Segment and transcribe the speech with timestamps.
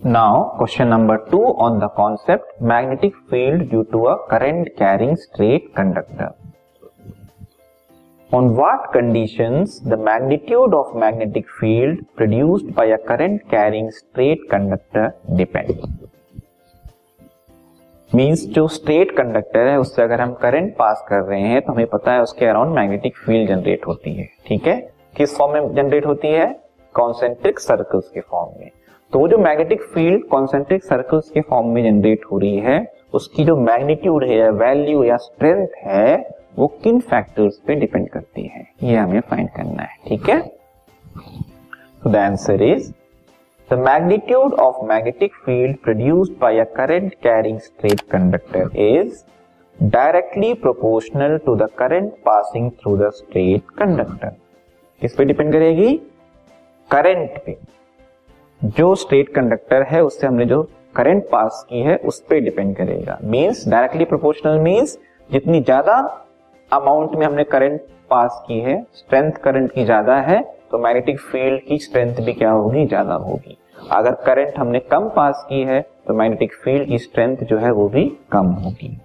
[0.00, 5.68] Now question number two on the concept magnetic field due to a current carrying straight
[5.76, 6.28] conductor
[8.30, 15.10] on what condition the magnitude of magnetic field produced by a current carrying straight conductor
[15.36, 15.72] depend
[18.10, 21.86] means जो straight conductor है, उससे अगर हम current पास कर रहे हैं तो हमें
[21.86, 24.80] पता है उसके अराउंड मैग्नेटिक फ़ील्ड जनरेट होती है। ठीक है?
[25.16, 26.54] किस फॉर्म में जनरेट होती है?
[26.94, 28.70] कॉन्सेंट्रिक सर्कल्स के फॉर्म में।
[29.14, 32.78] तो वो जो मैग्नेटिक फ़ील्ड कॉन्सेंट्रिक सर्कल्स के फॉर्म में जनरेट हो रही है,
[33.14, 36.16] उसकी जो मैग्नीट्यूड है या वैल्यू या स्ट्रेंथ है,
[36.58, 38.64] वो किन फैक्टर्स पे डिपेंड करती है?
[38.82, 40.40] ये हमें फाइंड करना है, ठीक है?
[42.02, 42.90] तो the answer is
[43.70, 49.22] the magnitude of magnetic field produced by a current carrying straight conductor is
[49.78, 54.34] directly proportional to the current passing through the straight conductor
[55.02, 55.96] किस पे डिपेंड करेगी?
[56.90, 57.56] करंट पे.
[58.66, 60.62] जो स्टेट कंडक्टर है, उससे हमने जो
[60.96, 64.98] करंट पास की है, उस पर डिपेंड करेगा। मीन्स डायरेक्टली प्रोपोर्शनल मीन्स
[65.30, 65.96] जितनी ज़्यादा
[66.70, 71.62] अमाउंट में हमने करंट पास की है स्ट्रेंथ करंट की ज़्यादा है तो मैग्नेटिक फ़ील्ड
[71.62, 72.86] की स्ट्रेंथ भी क्या होगी?
[72.86, 73.56] ज़्यादा होगी।
[73.92, 77.88] अगर करंट हमने कम पास की है तो मैग्नेटिक फ़ील्ड की स्ट्रेंथ जो है, वो
[77.88, 78.96] भी कम होगी।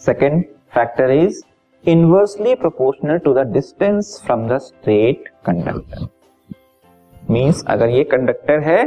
[0.00, 0.44] Second
[0.74, 1.42] factor is
[1.84, 6.06] inversely proportional to the distance from the straight conductor
[7.28, 8.84] means अगर ये कंडक्टर है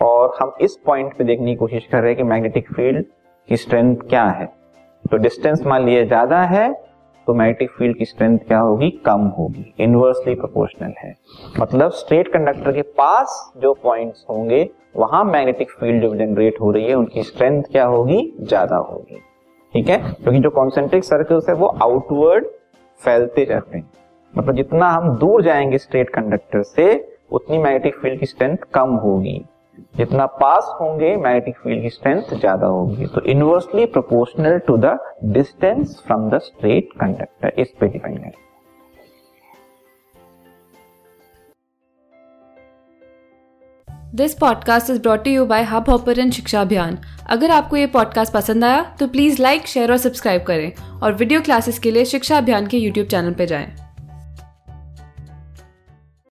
[0.00, 3.04] और हम इस पॉइंट पे देखने की कोशिश कर रहे हैं कि मैग्नेटिक फ़ील्ड
[3.48, 4.46] की स्ट्रेंथ क्या है।
[5.04, 6.72] तो डिस्टेंस मान लिया ज़्यादा है
[7.26, 8.90] तो मैग्नेटिक फ़ील्ड की स्ट्रेंथ क्या होगी?
[9.06, 11.14] कम होगी। इनवर्सली प्रोपोर्शनल है।
[11.60, 16.84] मतलब स्ट्रेट कंडक्टर के पास जो पॉइंट्स होंगे, वहाँ मैग्नेटिक फ़ील्ड जो जनरेट हो रही
[16.84, 18.32] है, उनकी स्ट्रेंथ क्या होगी?
[18.40, 19.20] ज़्यादा होगी।
[19.74, 19.98] ठीक है?
[19.98, 22.46] क्योंकि जो कॉन्सेंट्रिक सर्कल्स है, वो आउटवर्ड
[23.00, 23.90] फैलते रहते हैं।
[24.34, 26.94] मतलब जितना हम दूर जाएँगे स्ट्रेट कंडक्टर से
[27.30, 29.40] उतनी मैग्नेटिक फ़ील्ड की स्ट्रेंथ कम होगी।
[29.96, 34.98] जितना पास होंगे मैग्नेटिक फ़ील्ड की स्ट्रेंथ ज़्यादा होगी। तो inversely proportional to the
[35.32, 38.32] distance from the straight conductor इस पे डिपेंड करें
[44.14, 46.98] this podcast is brought you by Hub Hopper and Shiksha Abhiyan
[47.30, 50.72] अगर आपको ये पॉडकास्ट पसंद आया तो प्लीज़ लाइक शेयर और सब्सक्राइब करें।
[51.02, 53.89] और वीडियो क्लासेस के लिए शिक्षा अभियान के यूट्यूब चैनल पर जाएँ।